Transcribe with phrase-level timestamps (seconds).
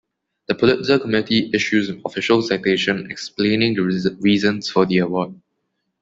[0.47, 5.39] The Pulitzer Committee issues an official citation explaining the reasons for the award.